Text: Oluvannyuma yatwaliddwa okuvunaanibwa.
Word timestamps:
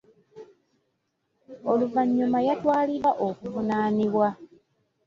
Oluvannyuma 1.71 2.37
yatwaliddwa 2.47 3.11
okuvunaanibwa. 3.27 4.29